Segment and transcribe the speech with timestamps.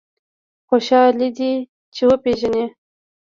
[0.67, 1.53] خوشاله دی
[1.93, 2.65] چې وپېژني.